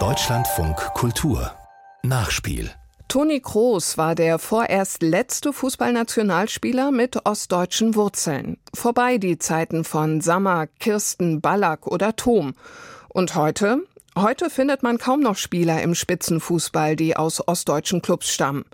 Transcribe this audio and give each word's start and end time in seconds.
Deutschlandfunk 0.00 0.76
Kultur 0.94 1.52
Nachspiel 2.02 2.72
Toni 3.06 3.38
Kroos 3.38 3.96
war 3.96 4.16
der 4.16 4.40
vorerst 4.40 5.00
letzte 5.00 5.52
Fußballnationalspieler 5.52 6.90
mit 6.90 7.24
ostdeutschen 7.24 7.94
Wurzeln. 7.94 8.58
Vorbei 8.74 9.18
die 9.18 9.38
Zeiten 9.38 9.84
von 9.84 10.20
Sammer, 10.20 10.66
Kirsten, 10.66 11.40
Ballack 11.40 11.86
oder 11.86 12.16
Thom. 12.16 12.54
Und 13.10 13.36
heute? 13.36 13.84
Heute 14.16 14.48
findet 14.48 14.84
man 14.84 14.98
kaum 14.98 15.18
noch 15.18 15.36
Spieler 15.36 15.82
im 15.82 15.96
Spitzenfußball, 15.96 16.94
die 16.94 17.16
aus 17.16 17.48
ostdeutschen 17.48 18.00
Clubs 18.00 18.28
stammen. 18.32 18.64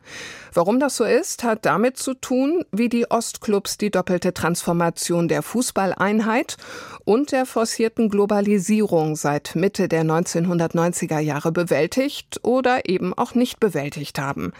Warum 0.52 0.78
das 0.78 0.96
so 0.96 1.04
ist, 1.04 1.44
hat 1.44 1.64
damit 1.64 1.96
zu 1.96 2.12
tun, 2.12 2.66
wie 2.72 2.90
die 2.90 3.10
Ostclubs 3.10 3.78
die 3.78 3.90
doppelte 3.90 4.34
Transformation 4.34 5.28
der 5.28 5.42
Fußballeinheit 5.42 6.58
und 7.06 7.32
der 7.32 7.46
forcierten 7.46 8.10
Globalisierung 8.10 9.16
seit 9.16 9.54
Mitte 9.54 9.88
der 9.88 10.04
1990er 10.04 11.20
Jahre 11.20 11.52
bewältigt 11.52 12.40
oder 12.42 12.86
eben 12.86 13.14
auch 13.14 13.34
nicht 13.34 13.60
bewältigt 13.60 14.18
haben. 14.18 14.52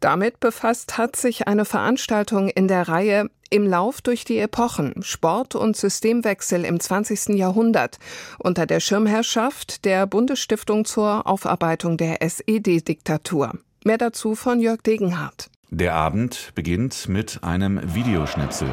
Damit 0.00 0.40
befasst 0.40 0.98
hat 0.98 1.14
sich 1.14 1.46
eine 1.46 1.64
Veranstaltung 1.64 2.48
in 2.48 2.66
der 2.66 2.88
Reihe 2.88 3.30
Im 3.50 3.66
Lauf 3.66 4.00
durch 4.00 4.24
die 4.24 4.38
Epochen 4.38 4.94
Sport 5.02 5.54
und 5.54 5.76
Systemwechsel 5.76 6.64
im 6.64 6.80
20. 6.80 7.36
Jahrhundert 7.36 7.98
unter 8.38 8.66
der 8.66 8.80
Schirmherrschaft 8.80 9.84
der 9.84 10.06
Bundesstiftung 10.06 10.84
zur 10.84 11.26
Aufarbeitung 11.26 11.96
der 11.96 12.22
SED-Diktatur. 12.22 13.52
Mehr 13.84 13.98
dazu 13.98 14.34
von 14.34 14.60
Jörg 14.60 14.82
Degenhardt. 14.82 15.48
Der 15.70 15.94
Abend 15.94 16.52
beginnt 16.54 17.08
mit 17.08 17.42
einem 17.42 17.80
Videoschnipsel. 17.94 18.68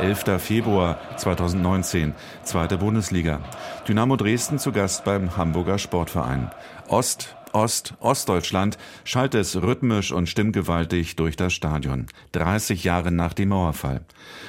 11. 0.00 0.40
Februar 0.40 0.98
2019, 1.18 2.14
zweite 2.42 2.78
Bundesliga. 2.78 3.40
Dynamo 3.86 4.16
Dresden 4.16 4.58
zu 4.58 4.72
Gast 4.72 5.04
beim 5.04 5.36
Hamburger 5.36 5.78
Sportverein. 5.78 6.50
Ost, 6.88 7.36
Ost, 7.52 7.94
Ostdeutschland 8.00 8.78
schallt 9.04 9.34
es 9.34 9.60
rhythmisch 9.60 10.12
und 10.12 10.28
stimmgewaltig 10.28 11.16
durch 11.16 11.36
das 11.36 11.52
Stadion. 11.52 12.06
30 12.32 12.84
Jahre 12.84 13.10
nach 13.10 13.34
dem 13.34 13.50
Mauerfall. 13.50 14.00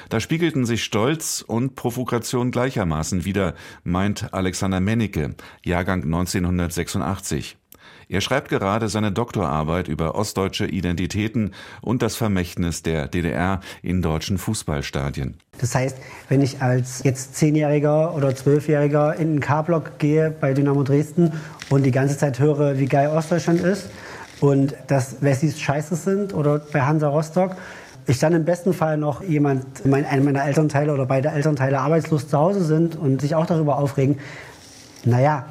Da 0.09 0.19
spiegelten 0.19 0.65
sich 0.65 0.83
Stolz 0.83 1.43
und 1.45 1.75
Provokation 1.75 2.51
gleichermaßen 2.51 3.25
wieder, 3.25 3.53
meint 3.83 4.33
Alexander 4.33 4.79
Mennecke, 4.79 5.35
Jahrgang 5.63 6.03
1986. 6.03 7.57
Er 8.11 8.19
schreibt 8.19 8.49
gerade 8.49 8.89
seine 8.89 9.13
Doktorarbeit 9.13 9.87
über 9.87 10.15
ostdeutsche 10.15 10.65
Identitäten 10.65 11.53
und 11.79 12.01
das 12.01 12.17
Vermächtnis 12.17 12.83
der 12.83 13.07
DDR 13.07 13.61
in 13.81 14.01
deutschen 14.01 14.37
Fußballstadien. 14.37 15.37
Das 15.59 15.73
heißt, 15.75 15.95
wenn 16.27 16.41
ich 16.41 16.61
als 16.61 17.03
jetzt 17.05 17.37
Zehnjähriger 17.37 18.13
oder 18.13 18.35
Zwölfjähriger 18.35 19.15
in 19.15 19.35
den 19.35 19.39
K-Block 19.39 19.97
gehe 19.97 20.29
bei 20.29 20.53
Dynamo 20.53 20.83
Dresden 20.83 21.31
und 21.69 21.83
die 21.83 21.91
ganze 21.91 22.17
Zeit 22.17 22.37
höre, 22.37 22.77
wie 22.77 22.87
geil 22.87 23.07
Ostdeutschland 23.07 23.61
ist 23.61 23.89
und 24.41 24.75
dass 24.87 25.21
Wessis 25.21 25.57
scheiße 25.57 25.95
sind 25.95 26.33
oder 26.33 26.59
bei 26.59 26.81
Hansa 26.81 27.07
Rostock, 27.07 27.55
ich 28.07 28.19
dann 28.19 28.33
im 28.33 28.43
besten 28.43 28.73
Fall 28.73 28.97
noch 28.97 29.23
jemand, 29.23 29.85
mein, 29.85 30.05
einer 30.05 30.21
meiner 30.21 30.43
Elternteile 30.43 30.93
oder 30.93 31.05
beide 31.05 31.29
Elternteile 31.29 31.79
arbeitslos 31.79 32.27
zu 32.27 32.37
Hause 32.37 32.65
sind 32.65 32.97
und 32.97 33.21
sich 33.21 33.35
auch 33.35 33.45
darüber 33.45 33.77
aufregen, 33.77 34.19
naja, 35.05 35.45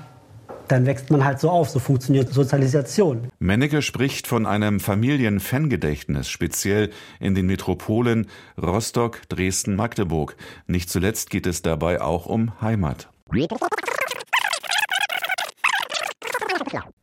dann 0.71 0.87
wächst 0.87 1.11
man 1.11 1.25
halt 1.25 1.41
so 1.41 1.51
auf. 1.51 1.71
So 1.71 1.79
funktioniert 1.79 2.33
Sozialisation. 2.33 3.29
Mennecke 3.39 3.83
spricht 3.83 4.27
von 4.27 4.47
einem 4.47 4.81
Familienfangedächtnis, 4.81 6.29
speziell 6.29 6.91
in 7.19 7.35
den 7.35 7.47
Metropolen 7.47 8.29
Rostock, 8.61 9.23
Dresden, 9.29 9.75
Magdeburg. 9.75 10.37
Nicht 10.67 10.91
zuletzt 10.91 11.31
geht 11.31 11.47
es 11.47 11.62
dabei 11.62 12.01
auch 12.01 12.27
um 12.27 12.61
Heimat. 12.61 13.09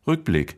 Rückblick. 0.08 0.58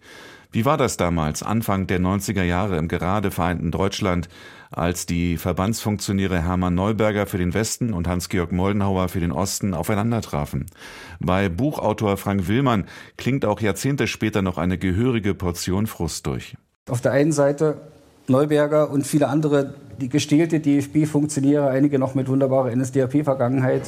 Wie 0.52 0.66
war 0.66 0.78
das 0.78 0.98
damals, 0.98 1.44
Anfang 1.44 1.86
der 1.86 2.00
90er 2.00 2.42
Jahre 2.42 2.78
im 2.78 2.88
gerade 2.88 3.30
vereinten 3.30 3.70
Deutschland, 3.70 4.30
als 4.72 5.06
die 5.06 5.38
Verbandsfunktionäre 5.38 6.42
Hermann 6.42 6.74
Neuberger 6.74 7.28
für 7.28 7.38
den 7.38 7.54
Westen 7.54 7.94
und 7.94 8.08
Hans-Georg 8.08 8.52
Moldenhauer 8.52 9.10
für 9.10 9.20
den 9.20 9.32
Osten 9.32 9.76
aufeinandertrafen? 9.76 10.66
Bei 11.20 11.50
Buchautor 11.50 12.18
Frank 12.18 12.48
Willmann 12.48 12.86
klingt 13.16 13.46
auch 13.46 13.62
Jahrzehnte 13.62 14.08
später 14.08 14.42
noch 14.42 14.58
eine 14.58 14.80
gehörige 14.80 15.36
Portion 15.36 15.86
Frust 15.86 16.26
durch. 16.26 16.58
Auf 16.90 17.02
der 17.02 17.12
einen 17.12 17.32
Seite 17.32 17.78
Neuberger 18.28 18.90
und 18.90 19.06
viele 19.06 19.28
andere 19.28 19.76
die 20.02 20.10
gestählte 20.10 20.60
DFB-Funktionäre, 20.60 21.68
einige 21.70 22.00
noch 22.00 22.16
mit 22.16 22.28
wunderbarer 22.28 22.76
NSDAP-Vergangenheit, 22.76 23.84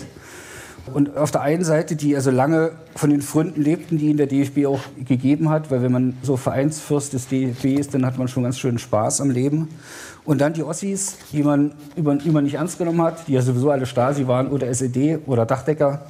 und 0.94 1.16
auf 1.16 1.32
der 1.32 1.42
einen 1.42 1.64
Seite, 1.64 1.96
die 1.96 2.16
also 2.16 2.32
lange 2.32 2.72
von 2.96 3.10
den 3.10 3.22
Freunden 3.22 3.62
lebten, 3.62 3.98
die 3.98 4.10
in 4.10 4.18
der 4.18 4.28
DFB 4.28 4.66
auch 4.66 4.80
gegeben 5.06 5.50
hat, 5.50 5.70
weil 5.72 5.82
wenn 5.82 5.92
man 5.92 6.18
so 6.24 6.38
Vereinsfürst 6.38 7.14
des 7.14 7.28
DFB 7.28 7.66
ist, 7.80 7.94
dann 7.94 8.06
hat 8.06 8.18
man 8.18 8.28
schon 8.28 8.44
ganz 8.44 8.58
schön 8.58 8.78
Spaß 8.78 9.22
am 9.22 9.30
Leben. 9.30 9.70
Und 10.26 10.42
dann 10.42 10.54
die 10.54 10.64
Ossis, 10.64 11.18
die 11.32 11.44
man, 11.44 11.74
man 11.96 12.44
nicht 12.44 12.56
ernst 12.56 12.78
genommen 12.78 13.02
hat, 13.02 13.28
die 13.28 13.34
ja 13.34 13.42
sowieso 13.42 13.72
alle 13.72 13.86
Stasi 13.86 14.28
waren 14.28 14.50
oder 14.50 14.68
SED 14.68 15.20
oder 15.26 15.46
Dachdecker. 15.46 16.02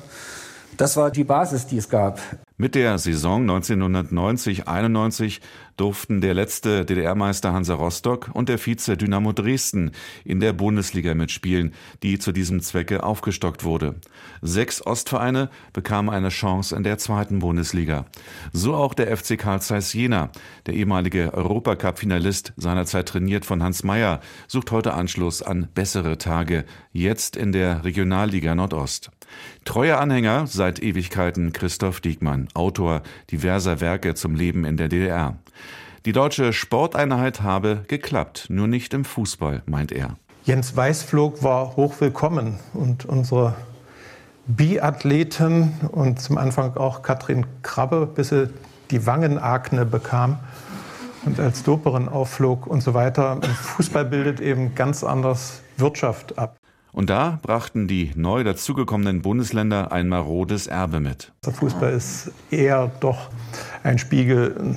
Das 0.81 0.97
war 0.97 1.11
die 1.11 1.23
Basis, 1.23 1.67
die 1.67 1.77
es 1.77 1.89
gab. 1.89 2.19
Mit 2.57 2.73
der 2.73 2.97
Saison 2.97 3.47
1990-91 3.47 5.39
durften 5.77 6.21
der 6.21 6.33
letzte 6.33 6.85
DDR-Meister 6.85 7.53
Hansa 7.53 7.75
Rostock 7.75 8.31
und 8.33 8.49
der 8.49 8.57
Vize 8.57 8.97
Dynamo 8.97 9.31
Dresden 9.31 9.91
in 10.25 10.39
der 10.39 10.53
Bundesliga 10.53 11.13
mitspielen, 11.13 11.75
die 12.01 12.17
zu 12.17 12.31
diesem 12.31 12.61
Zwecke 12.61 13.03
aufgestockt 13.03 13.63
wurde. 13.63 13.93
Sechs 14.41 14.83
Ostvereine 14.83 15.51
bekamen 15.71 16.09
eine 16.09 16.29
Chance 16.29 16.75
in 16.75 16.81
der 16.81 16.97
zweiten 16.97 17.37
Bundesliga. 17.37 18.07
So 18.51 18.73
auch 18.73 18.95
der 18.95 19.15
FC 19.15 19.37
Karl 19.37 19.61
Zeiss 19.61 19.93
Jena, 19.93 20.31
der 20.65 20.73
ehemalige 20.73 21.31
Europacup-Finalist, 21.35 22.53
seinerzeit 22.57 23.07
trainiert 23.07 23.45
von 23.45 23.61
Hans 23.61 23.83
Meyer, 23.83 24.19
sucht 24.47 24.71
heute 24.71 24.95
Anschluss 24.95 25.43
an 25.43 25.67
bessere 25.75 26.17
Tage, 26.17 26.65
jetzt 26.91 27.37
in 27.37 27.51
der 27.51 27.83
Regionalliga 27.83 28.55
Nordost. 28.55 29.11
Treuer 29.65 29.99
Anhänger 29.99 30.47
seit 30.47 30.81
Ewigkeiten 30.81 31.53
Christoph 31.53 32.01
Diekmann, 32.01 32.47
Autor 32.53 33.01
diverser 33.29 33.81
Werke 33.81 34.15
zum 34.15 34.35
Leben 34.35 34.65
in 34.65 34.77
der 34.77 34.89
DDR. 34.89 35.37
Die 36.05 36.13
deutsche 36.13 36.51
Sporteinheit 36.51 37.41
habe 37.41 37.83
geklappt, 37.87 38.47
nur 38.49 38.67
nicht 38.67 38.93
im 38.93 39.05
Fußball, 39.05 39.61
meint 39.67 39.91
er. 39.91 40.17
Jens 40.43 40.75
Weißflog 40.75 41.43
war 41.43 41.75
hochwillkommen 41.75 42.59
und 42.73 43.05
unsere 43.05 43.53
Biathleten 44.47 45.73
und 45.91 46.19
zum 46.19 46.39
Anfang 46.39 46.75
auch 46.75 47.03
Katrin 47.03 47.45
Krabbe, 47.61 48.07
bis 48.07 48.29
sie 48.29 48.49
die 48.89 49.05
Wangenakne 49.05 49.85
bekam 49.85 50.39
und 51.25 51.39
als 51.39 51.63
Doperin 51.63 52.09
aufflog 52.09 52.65
und 52.65 52.81
so 52.81 52.93
weiter. 52.93 53.39
Fußball 53.41 54.05
bildet 54.05 54.39
eben 54.39 54.73
ganz 54.75 55.03
anders 55.03 55.61
Wirtschaft 55.77 56.37
ab. 56.37 56.57
Und 56.91 57.09
da 57.09 57.39
brachten 57.41 57.87
die 57.87 58.11
neu 58.15 58.43
dazugekommenen 58.43 59.21
Bundesländer 59.21 59.91
ein 59.91 60.09
marodes 60.09 60.67
Erbe 60.67 60.99
mit. 60.99 61.31
Der 61.45 61.53
Fußball 61.53 61.93
ist 61.93 62.31
eher 62.49 62.91
doch 62.99 63.29
ein 63.83 63.97
Spiegel 63.97 64.75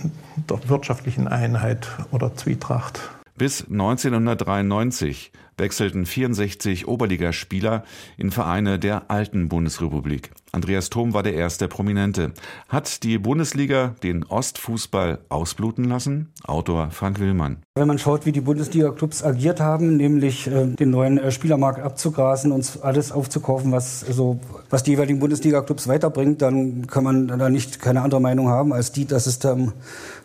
der 0.48 0.68
wirtschaftlichen 0.68 1.28
Einheit 1.28 1.88
oder 2.12 2.34
Zwietracht. 2.34 3.00
Bis 3.36 3.62
1993 3.68 5.32
wechselten 5.56 6.06
64 6.06 6.88
Oberligaspieler 6.88 7.84
in 8.16 8.30
Vereine 8.30 8.78
der 8.78 9.10
alten 9.10 9.48
Bundesrepublik. 9.48 10.30
Andreas 10.54 10.88
Thom 10.88 11.14
war 11.14 11.24
der 11.24 11.34
erste 11.34 11.66
Prominente. 11.66 12.32
Hat 12.68 13.02
die 13.02 13.18
Bundesliga 13.18 13.96
den 14.04 14.22
Ostfußball 14.22 15.18
ausbluten 15.28 15.84
lassen? 15.84 16.32
Autor 16.44 16.90
Frank 16.92 17.18
Willmann. 17.18 17.56
Wenn 17.74 17.88
man 17.88 17.98
schaut, 17.98 18.24
wie 18.24 18.30
die 18.30 18.40
Bundesliga-Clubs 18.40 19.24
agiert 19.24 19.58
haben, 19.58 19.96
nämlich 19.96 20.46
äh, 20.46 20.66
den 20.66 20.90
neuen 20.90 21.18
äh, 21.18 21.32
Spielermarkt 21.32 21.80
abzugrasen 21.80 22.52
und 22.52 22.78
alles 22.82 23.10
aufzukaufen, 23.10 23.72
was, 23.72 24.00
so, 24.00 24.38
was 24.70 24.84
die 24.84 24.92
jeweiligen 24.92 25.18
Bundesliga-Clubs 25.18 25.88
weiterbringt, 25.88 26.40
dann 26.40 26.86
kann 26.86 27.02
man 27.02 27.26
da 27.26 27.50
nicht 27.50 27.80
keine 27.80 28.02
andere 28.02 28.20
Meinung 28.20 28.48
haben 28.48 28.72
als 28.72 28.92
die, 28.92 29.06
dass, 29.06 29.26
es 29.26 29.40
dann, 29.40 29.72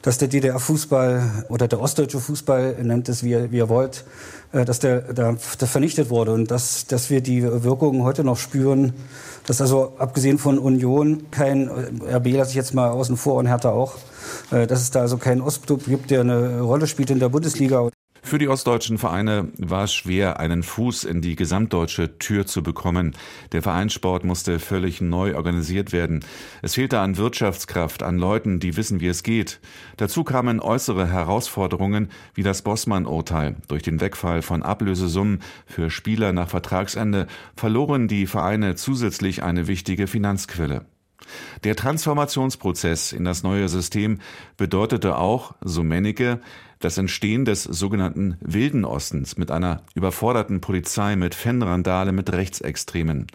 dass 0.04 0.20
der 0.20 0.28
DDR-Fußball 0.28 1.46
oder 1.50 1.68
der 1.68 1.82
ostdeutsche 1.82 2.20
Fußball, 2.20 2.76
nennt 2.84 3.10
es 3.10 3.24
wie, 3.24 3.52
wie 3.52 3.58
ihr 3.58 3.70
wollt, 3.70 4.06
dass 4.52 4.80
der, 4.80 5.02
der, 5.14 5.38
der 5.60 5.68
vernichtet 5.68 6.10
wurde 6.10 6.32
und 6.34 6.50
dass, 6.50 6.88
dass 6.88 7.10
wir 7.10 7.22
die 7.22 7.44
Wirkungen 7.44 8.04
heute 8.04 8.24
noch 8.24 8.38
spüren, 8.38 8.94
dass 9.46 9.62
also 9.62 9.94
abgesehen 9.98 10.38
von 10.38 10.58
Union 10.58 11.30
kein, 11.32 11.70
äh, 11.70 12.16
RB 12.16 12.34
lasse 12.34 12.52
ich 12.52 12.56
jetzt 12.56 12.74
mal 12.74 12.90
außen 12.90 13.18
vor 13.18 13.36
und 13.36 13.48
Hertha 13.48 13.70
auch, 13.72 13.98
äh, 14.52 14.66
dass 14.68 14.82
es 14.82 14.92
da 14.92 15.02
also 15.02 15.18
keinen 15.18 15.42
Ostclub 15.42 15.86
gibt, 15.86 16.12
der 16.12 16.22
eine 16.22 16.62
Rolle 16.62 16.88
spielt 16.88 17.10
in 17.12 17.20
der 17.20 17.30
Bundesliga. 17.30 17.90
Für 18.22 18.38
die 18.38 18.48
ostdeutschen 18.48 18.98
Vereine 18.98 19.50
war 19.58 19.86
es 19.86 19.94
schwer, 19.94 20.40
einen 20.40 20.64
Fuß 20.64 21.04
in 21.04 21.22
die 21.22 21.36
gesamtdeutsche 21.36 22.18
Tür 22.20 22.46
zu 22.46 22.62
bekommen. 22.62 23.16
Der 23.52 23.62
Vereinssport 23.62 24.24
musste 24.24 24.60
völlig 24.60 25.02
neu 25.02 25.36
organisiert 25.36 25.92
werden. 25.92 26.24
Es 26.62 26.76
fehlte 26.76 27.00
an 27.00 27.18
Wirtschaftskraft, 27.18 28.04
an 28.04 28.18
Leuten, 28.18 28.60
die 28.60 28.78
wissen, 28.78 29.00
wie 29.00 29.08
es 29.08 29.24
geht. 29.24 29.60
Dazu 29.98 30.24
kamen 30.24 30.60
äußere 30.60 31.08
Herausforderungen 31.08 32.10
wie 32.34 32.44
das 32.44 32.62
Bossmann-Urteil. 32.62 33.56
Durch 33.68 33.84
den 33.84 34.02
Wegfall 34.02 34.42
von 34.42 34.64
Ablösesummen 34.64 35.42
für 35.66 35.90
Spieler 35.90 36.34
nach 36.34 36.50
Vertragsende 36.50 37.28
verloren 37.56 38.08
die 38.08 38.28
Vereine 38.28 38.76
zusätzlich 38.76 39.44
eine 39.44 39.68
wichtige 39.68 40.08
Finanzquelle. 40.08 40.86
Der 41.64 41.76
Transformationsprozess 41.76 43.12
in 43.12 43.24
das 43.24 43.44
neue 43.44 43.70
System 43.70 44.20
bedeutete 44.58 45.18
auch, 45.18 45.54
so 45.62 45.84
Mennecke, 45.84 46.40
das 46.80 46.98
Entstehen 46.98 47.44
des 47.46 47.64
sogenannten 47.64 48.38
Wilden 48.40 48.86
Ostens 48.86 49.38
mit 49.38 49.52
einer 49.52 49.82
überforderten 49.96 50.62
Polizei, 50.62 51.16
mit 51.16 51.36
Fanrandale, 51.36 52.12
mit 52.12 52.32
Rechtsextremen. 52.32 53.28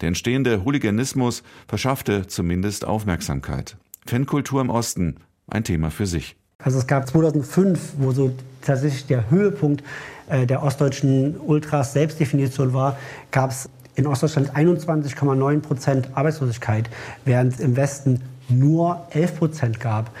Der 0.00 0.08
entstehende 0.08 0.64
Hooliganismus 0.64 1.42
verschaffte 1.68 2.26
zumindest 2.26 2.84
Aufmerksamkeit. 2.84 3.76
Fankultur 4.04 4.60
im 4.60 4.70
Osten, 4.70 5.16
ein 5.46 5.64
Thema 5.64 5.90
für 5.90 6.06
sich. 6.06 6.36
Also 6.58 6.78
es 6.78 6.88
gab 6.88 7.08
2005, 7.08 7.94
wo 7.98 8.10
so 8.10 8.32
tatsächlich 8.62 9.06
der 9.06 9.30
Höhepunkt 9.30 9.84
äh, 10.28 10.44
der 10.44 10.62
ostdeutschen 10.62 11.38
Ultras 11.38 11.92
Selbstdefinition 11.92 12.72
war, 12.72 12.98
gab 13.30 13.50
es 13.50 13.68
in 13.98 14.06
Ostdeutschland 14.06 14.52
21,9 14.54 15.60
Prozent 15.60 16.08
Arbeitslosigkeit, 16.14 16.88
während 17.24 17.54
es 17.54 17.60
im 17.60 17.76
Westen 17.76 18.22
nur 18.48 19.02
11 19.10 19.38
Prozent 19.38 19.80
gab. 19.80 20.12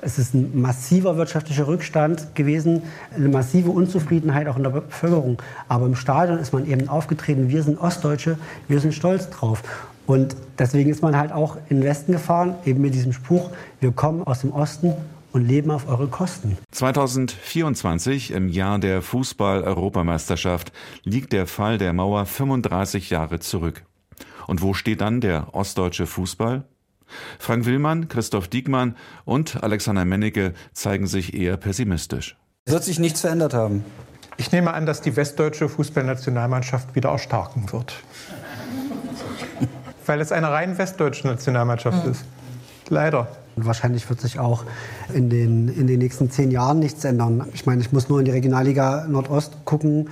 Es 0.00 0.18
ist 0.18 0.34
ein 0.34 0.58
massiver 0.58 1.18
wirtschaftlicher 1.18 1.66
Rückstand 1.66 2.34
gewesen, 2.34 2.82
eine 3.14 3.28
massive 3.28 3.70
Unzufriedenheit 3.70 4.48
auch 4.48 4.56
in 4.56 4.62
der 4.62 4.70
Bevölkerung. 4.70 5.42
Aber 5.68 5.84
im 5.84 5.96
Stadion 5.96 6.38
ist 6.38 6.54
man 6.54 6.66
eben 6.66 6.88
aufgetreten, 6.88 7.50
wir 7.50 7.62
sind 7.62 7.78
Ostdeutsche, 7.78 8.38
wir 8.68 8.80
sind 8.80 8.94
stolz 8.94 9.28
drauf. 9.28 9.62
Und 10.06 10.34
deswegen 10.58 10.88
ist 10.88 11.02
man 11.02 11.16
halt 11.16 11.32
auch 11.32 11.58
in 11.68 11.80
den 11.80 11.84
Westen 11.84 12.12
gefahren, 12.12 12.54
eben 12.64 12.80
mit 12.80 12.94
diesem 12.94 13.12
Spruch, 13.12 13.50
wir 13.80 13.92
kommen 13.92 14.22
aus 14.22 14.40
dem 14.40 14.52
Osten 14.52 14.94
und 15.36 15.46
leben 15.46 15.70
auf 15.70 15.86
eure 15.86 16.08
Kosten. 16.08 16.56
2024, 16.70 18.30
im 18.30 18.48
Jahr 18.48 18.78
der 18.78 19.02
Fußball-Europameisterschaft, 19.02 20.72
liegt 21.04 21.34
der 21.34 21.46
Fall 21.46 21.76
der 21.76 21.92
Mauer 21.92 22.24
35 22.24 23.10
Jahre 23.10 23.38
zurück. 23.38 23.84
Und 24.46 24.62
wo 24.62 24.72
steht 24.72 25.02
dann 25.02 25.20
der 25.20 25.54
ostdeutsche 25.54 26.06
Fußball? 26.06 26.64
Frank 27.38 27.66
Willmann, 27.66 28.08
Christoph 28.08 28.48
Diekmann 28.48 28.96
und 29.26 29.62
Alexander 29.62 30.06
Mennecke 30.06 30.54
zeigen 30.72 31.06
sich 31.06 31.34
eher 31.34 31.58
pessimistisch. 31.58 32.36
Es 32.64 32.72
wird 32.72 32.84
sich 32.84 32.98
nichts 32.98 33.20
verändert 33.20 33.52
haben. 33.52 33.84
Ich 34.38 34.52
nehme 34.52 34.72
an, 34.72 34.86
dass 34.86 35.02
die 35.02 35.16
westdeutsche 35.16 35.68
Fußballnationalmannschaft 35.68 36.94
wieder 36.94 37.10
erstarken 37.10 37.70
wird. 37.72 37.94
Weil 40.06 40.22
es 40.22 40.32
eine 40.32 40.50
rein 40.50 40.78
westdeutsche 40.78 41.26
Nationalmannschaft 41.26 42.06
ist. 42.06 42.24
Leider. 42.88 43.28
Und 43.56 43.66
wahrscheinlich 43.66 44.08
wird 44.08 44.20
sich 44.20 44.38
auch 44.38 44.64
in 45.12 45.30
den, 45.30 45.68
in 45.68 45.86
den 45.86 45.98
nächsten 45.98 46.30
zehn 46.30 46.50
Jahren 46.50 46.78
nichts 46.78 47.04
ändern. 47.04 47.46
Ich 47.54 47.66
meine, 47.66 47.80
ich 47.80 47.90
muss 47.90 48.08
nur 48.08 48.18
in 48.18 48.24
die 48.24 48.30
Regionalliga 48.30 49.06
Nordost 49.08 49.64
gucken 49.64 50.08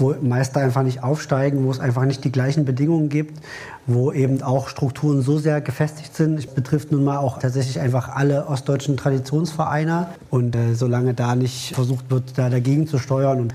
wo 0.00 0.14
Meister 0.20 0.60
einfach 0.60 0.82
nicht 0.82 1.02
aufsteigen, 1.02 1.64
wo 1.64 1.70
es 1.70 1.80
einfach 1.80 2.04
nicht 2.04 2.24
die 2.24 2.32
gleichen 2.32 2.64
Bedingungen 2.64 3.08
gibt, 3.08 3.38
wo 3.86 4.12
eben 4.12 4.42
auch 4.42 4.68
Strukturen 4.68 5.22
so 5.22 5.38
sehr 5.38 5.60
gefestigt 5.60 6.14
sind. 6.14 6.38
Es 6.38 6.46
betrifft 6.46 6.92
nun 6.92 7.04
mal 7.04 7.18
auch 7.18 7.38
tatsächlich 7.38 7.80
einfach 7.80 8.08
alle 8.08 8.46
ostdeutschen 8.46 8.96
Traditionsvereine. 8.96 10.08
Und 10.30 10.56
äh, 10.56 10.74
solange 10.74 11.14
da 11.14 11.34
nicht 11.34 11.74
versucht 11.74 12.10
wird, 12.10 12.38
da 12.38 12.48
dagegen 12.48 12.86
zu 12.86 12.98
steuern, 12.98 13.52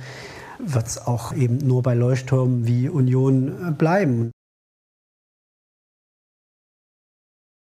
wird 0.60 0.88
es 0.88 1.06
auch 1.06 1.34
eben 1.34 1.58
nur 1.58 1.84
bei 1.84 1.94
Leuchttürmen 1.94 2.66
wie 2.66 2.90
Union 2.90 3.48
äh, 3.48 3.72
bleiben. 3.72 4.32